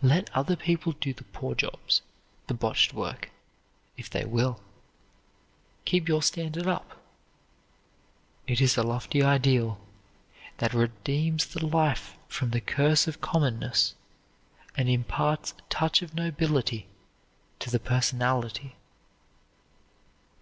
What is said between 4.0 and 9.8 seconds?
they will. Keep your standard up. It is a lofty ideal